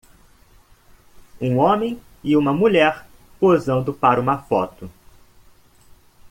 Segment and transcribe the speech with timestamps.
[1.39, 3.05] um homem e uma mulher
[3.39, 4.89] posando para uma foto